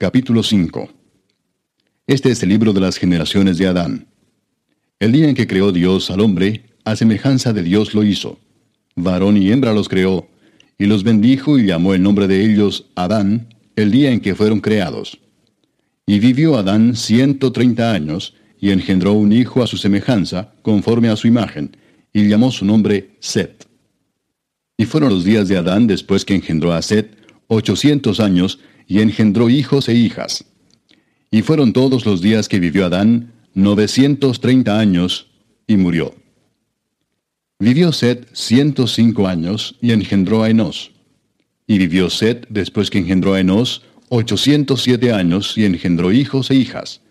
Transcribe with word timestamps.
Capítulo 0.00 0.44
5 0.44 0.88
Este 2.06 2.30
es 2.30 2.40
el 2.44 2.50
libro 2.50 2.72
de 2.72 2.78
las 2.78 2.98
generaciones 2.98 3.58
de 3.58 3.66
Adán. 3.66 4.06
El 5.00 5.10
día 5.10 5.28
en 5.28 5.34
que 5.34 5.48
creó 5.48 5.72
Dios 5.72 6.08
al 6.12 6.20
hombre, 6.20 6.66
a 6.84 6.94
semejanza 6.94 7.52
de 7.52 7.64
Dios 7.64 7.94
lo 7.94 8.04
hizo. 8.04 8.38
Varón 8.94 9.36
y 9.36 9.50
hembra 9.50 9.72
los 9.72 9.88
creó, 9.88 10.28
y 10.78 10.86
los 10.86 11.02
bendijo 11.02 11.58
y 11.58 11.66
llamó 11.66 11.94
el 11.94 12.02
nombre 12.04 12.28
de 12.28 12.44
ellos 12.44 12.86
Adán, 12.94 13.48
el 13.74 13.90
día 13.90 14.12
en 14.12 14.20
que 14.20 14.36
fueron 14.36 14.60
creados. 14.60 15.18
Y 16.06 16.20
vivió 16.20 16.56
Adán 16.56 16.94
ciento 16.94 17.50
treinta 17.50 17.90
años, 17.90 18.36
y 18.60 18.70
engendró 18.70 19.14
un 19.14 19.32
hijo 19.32 19.64
a 19.64 19.66
su 19.66 19.78
semejanza, 19.78 20.52
conforme 20.62 21.08
a 21.08 21.16
su 21.16 21.26
imagen, 21.26 21.76
y 22.12 22.28
llamó 22.28 22.52
su 22.52 22.64
nombre 22.64 23.16
Set. 23.18 23.66
Y 24.76 24.84
fueron 24.84 25.10
los 25.10 25.24
días 25.24 25.48
de 25.48 25.56
Adán 25.56 25.88
después 25.88 26.24
que 26.24 26.36
engendró 26.36 26.72
a 26.72 26.82
Set, 26.82 27.18
ochocientos 27.48 28.20
años, 28.20 28.60
y 28.88 29.00
engendró 29.00 29.50
hijos 29.50 29.88
e 29.88 29.94
hijas. 29.94 30.44
Y 31.30 31.42
fueron 31.42 31.74
todos 31.74 32.06
los 32.06 32.22
días 32.22 32.48
que 32.48 32.58
vivió 32.58 32.86
Adán, 32.86 33.34
novecientos 33.52 34.40
treinta 34.40 34.80
años, 34.80 35.28
y 35.66 35.76
murió. 35.76 36.14
Vivió 37.58 37.92
Set 37.92 38.26
ciento 38.32 38.86
cinco 38.86 39.28
años, 39.28 39.76
y 39.82 39.92
engendró 39.92 40.42
a 40.42 40.48
Enos. 40.48 40.92
Y 41.66 41.76
vivió 41.76 42.08
Set, 42.08 42.46
después 42.48 42.88
que 42.88 42.98
engendró 42.98 43.34
a 43.34 43.40
Enos, 43.40 43.82
ochocientos 44.08 44.82
siete 44.82 45.12
años, 45.12 45.58
y 45.58 45.66
engendró 45.66 46.10
hijos 46.10 46.50
e 46.50 46.54
hijas. 46.54 47.02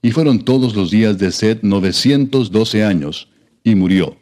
Y 0.00 0.12
fueron 0.12 0.42
todos 0.46 0.74
los 0.74 0.90
días 0.90 1.18
de 1.18 1.30
Set 1.30 1.62
novecientos 1.62 2.50
doce 2.50 2.82
años, 2.82 3.28
y 3.62 3.74
murió. 3.74 4.16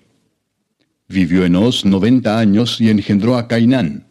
Vivió 1.06 1.44
Enos 1.44 1.84
noventa 1.84 2.40
años, 2.40 2.80
y 2.80 2.90
engendró 2.90 3.36
a 3.36 3.46
Cainán. 3.46 4.07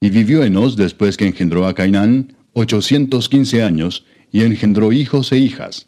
Y 0.00 0.08
vivió 0.10 0.42
Enos 0.42 0.76
después 0.76 1.16
que 1.18 1.26
engendró 1.26 1.66
a 1.66 1.74
Cainán 1.74 2.34
ochocientos 2.54 3.28
quince 3.28 3.62
años, 3.62 4.04
y 4.32 4.42
engendró 4.42 4.92
hijos 4.92 5.30
e 5.32 5.38
hijas. 5.38 5.86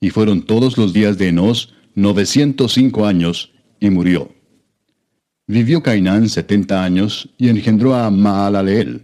Y 0.00 0.10
fueron 0.10 0.42
todos 0.42 0.78
los 0.78 0.92
días 0.92 1.18
de 1.18 1.28
Enos 1.28 1.74
novecientos 1.94 2.74
cinco 2.74 3.06
años, 3.06 3.52
y 3.80 3.90
murió. 3.90 4.32
Vivió 5.46 5.82
Cainán 5.82 6.28
setenta 6.28 6.84
años, 6.84 7.28
y 7.36 7.48
engendró 7.48 7.94
a 7.94 8.10
Maalaleel. 8.10 9.02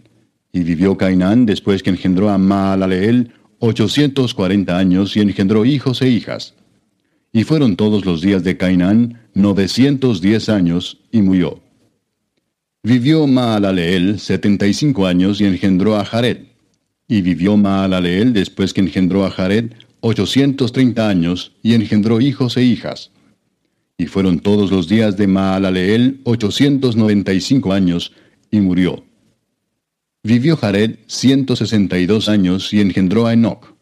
Y 0.53 0.61
vivió 0.61 0.97
Cainán 0.97 1.45
después 1.45 1.83
que 1.83 1.91
engendró 1.91 2.31
a 2.31 2.39
Maalaleel 2.39 3.33
ochocientos 3.59 4.33
cuarenta 4.33 4.79
años, 4.79 5.17
y 5.17 5.21
engendró 5.21 5.65
hijos 5.65 6.03
e 6.03 6.09
hijas. 6.09 6.55
Y 7.33 7.45
fueron 7.45 7.77
todos 7.77 8.05
los 8.05 8.21
días 8.23 8.43
de 8.43 8.57
Cainán 8.57 9.21
novecientos 9.35 10.21
diez 10.21 10.49
años, 10.49 10.99
y 11.11 11.21
murió. 11.21 11.61
Vivió 12.83 13.27
Maalaleel 13.27 14.19
setenta 14.19 14.67
y 14.67 14.73
cinco 14.73 15.07
años 15.07 15.39
y 15.43 15.45
engendró 15.45 15.97
a 15.97 16.05
Jared. 16.07 16.47
Y 17.09 17.21
vivió 17.21 17.59
Maalaleel 17.59 18.33
después 18.33 18.73
que 18.73 18.81
engendró 18.81 19.27
a 19.27 19.31
Jared 19.31 19.73
ochocientos 20.01 20.73
treinta 20.73 21.11
años 21.11 21.53
y 21.63 21.75
engendró 21.75 22.23
hijos 22.23 22.57
e 22.57 22.65
hijas. 22.65 23.11
Y 23.99 24.07
fueron 24.07 24.41
todos 24.41 24.71
los 24.71 24.89
días 24.89 25.19
de 25.19 25.27
Maalaleel 25.27 26.23
ochocientos 26.25 26.97
noventa 26.97 27.35
y 27.35 27.43
cinco 27.43 27.75
años 27.75 28.13
y 28.51 28.63
murió. 28.63 29.05
Vivió 30.23 30.57
Jared 30.57 31.01
ciento 31.07 31.57
sesenta 31.57 31.99
y 31.99 32.07
dos 32.07 32.31
años 32.31 32.73
y 32.73 32.81
engendró 32.81 33.27
a 33.27 33.35
Enoch. 33.35 33.75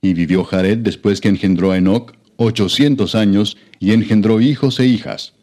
Y 0.00 0.14
vivió 0.14 0.42
Jared 0.42 0.78
después 0.78 1.20
que 1.20 1.28
engendró 1.28 1.70
a 1.70 1.78
Enoch 1.78 2.12
ochocientos 2.38 3.14
años 3.14 3.56
y 3.78 3.92
engendró 3.92 4.40
hijos 4.40 4.80
e 4.80 4.86
hijas. 4.86 5.34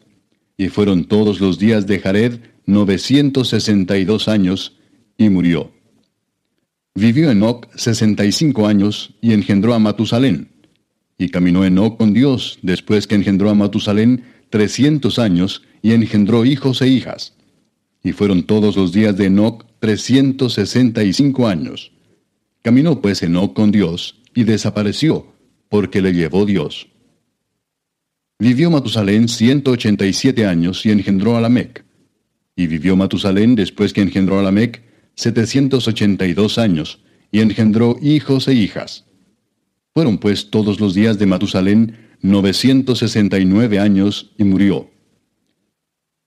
Y 0.58 0.68
fueron 0.68 1.04
todos 1.04 1.40
los 1.40 1.58
días 1.58 1.86
de 1.86 1.98
Jared 1.98 2.40
962 2.66 4.28
años 4.28 4.76
y 5.16 5.28
murió. 5.28 5.72
Vivió 6.94 7.30
Enoc 7.30 7.74
65 7.76 8.66
años 8.66 9.14
y 9.20 9.32
engendró 9.32 9.74
a 9.74 9.78
Matusalén. 9.78 10.48
Y 11.18 11.28
caminó 11.28 11.64
Enoc 11.64 11.98
con 11.98 12.12
Dios 12.12 12.58
después 12.62 13.06
que 13.06 13.14
engendró 13.14 13.50
a 13.50 13.54
Matusalén 13.54 14.24
300 14.50 15.18
años 15.18 15.62
y 15.82 15.92
engendró 15.92 16.44
hijos 16.44 16.82
e 16.82 16.88
hijas. 16.88 17.34
Y 18.02 18.12
fueron 18.12 18.42
todos 18.42 18.76
los 18.76 18.92
días 18.92 19.16
de 19.16 19.26
Enoc 19.26 19.64
365 19.80 21.46
años. 21.46 21.92
Caminó 22.62 23.00
pues 23.00 23.22
Enoc 23.22 23.54
con 23.54 23.70
Dios 23.70 24.20
y 24.34 24.44
desapareció, 24.44 25.26
porque 25.68 26.02
le 26.02 26.12
llevó 26.12 26.44
Dios. 26.44 26.88
Vivió 28.38 28.70
Matusalén 28.70 29.28
187 29.28 30.46
años 30.46 30.84
y 30.86 30.90
engendró 30.90 31.36
a 31.36 31.40
Lamec. 31.40 31.84
Y 32.60 32.66
vivió 32.66 32.94
Matusalén 32.94 33.54
después 33.54 33.94
que 33.94 34.02
engendró 34.02 34.38
a 34.38 34.42
Lamec 34.42 34.82
setecientos 35.14 35.88
ochenta 35.88 36.26
y 36.26 36.34
dos 36.34 36.58
años, 36.58 37.00
y 37.32 37.40
engendró 37.40 37.96
hijos 38.02 38.48
e 38.48 38.52
hijas. 38.52 39.06
Fueron 39.94 40.18
pues 40.18 40.50
todos 40.50 40.78
los 40.78 40.92
días 40.92 41.18
de 41.18 41.24
Matusalén 41.24 41.96
novecientos 42.20 42.98
sesenta 42.98 43.38
y 43.38 43.46
nueve 43.46 43.78
años, 43.78 44.32
y 44.36 44.44
murió. 44.44 44.90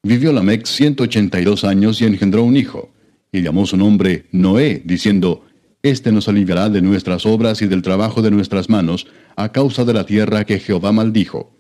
Vivió 0.02 0.34
Lamec 0.34 0.66
ciento 0.66 1.04
ochenta 1.04 1.40
y 1.40 1.44
dos 1.44 1.64
años 1.64 2.02
y 2.02 2.06
engendró 2.06 2.44
un 2.44 2.58
hijo, 2.58 2.92
y 3.32 3.44
llamó 3.44 3.68
su 3.68 3.78
nombre 3.78 4.26
Noé, 4.32 4.82
diciendo, 4.84 5.46
Este 5.84 6.12
nos 6.12 6.28
aliviará 6.28 6.68
de 6.68 6.82
nuestras 6.82 7.28
obras 7.28 7.62
y 7.62 7.68
del 7.68 7.84
trabajo 7.84 8.24
de 8.24 8.32
nuestras 8.32 8.70
manos, 8.70 9.06
a 9.36 9.52
causa 9.52 9.86
de 9.86 9.94
la 9.94 10.08
tierra 10.08 10.46
que 10.46 10.58
Jehová 10.58 10.92
maldijo. 10.94 11.56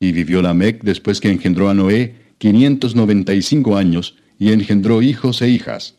Y 0.00 0.12
vivió 0.12 0.40
Lamec 0.40 0.82
después 0.84 1.20
que 1.20 1.30
engendró 1.30 1.68
a 1.68 1.74
Noé, 1.74 2.23
quinientos 2.38 2.94
noventa 2.94 3.34
y 3.34 3.42
cinco 3.42 3.76
años, 3.76 4.16
y 4.38 4.52
engendró 4.52 5.02
hijos 5.02 5.42
e 5.42 5.48
hijas. 5.48 5.96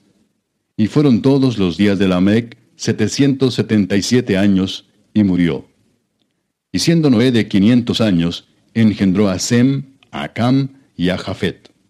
Y 0.77 0.87
fueron 0.87 1.21
todos 1.21 1.57
los 1.57 1.77
días 1.77 1.99
de 1.99 2.07
Lamec 2.07 2.57
setecientos 2.75 3.53
setenta 3.53 3.95
y 3.95 4.01
siete 4.01 4.37
años, 4.37 4.89
y 5.13 5.23
murió. 5.23 5.67
Y 6.71 6.79
siendo 6.79 7.09
Noé 7.09 7.31
de 7.31 7.47
quinientos 7.47 8.01
años, 8.01 8.49
engendró 8.73 9.29
a 9.29 9.39
Sem, 9.39 9.83
a 10.11 10.33
Cam 10.33 10.69
y 10.97 11.09
a 11.09 11.17
Jafet. 11.17 11.71